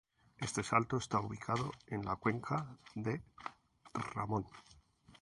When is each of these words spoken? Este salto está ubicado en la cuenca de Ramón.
Este 0.39 0.63
salto 0.63 0.97
está 0.97 1.19
ubicado 1.19 1.71
en 1.85 2.03
la 2.03 2.15
cuenca 2.15 2.75
de 2.95 3.21
Ramón. 3.93 4.47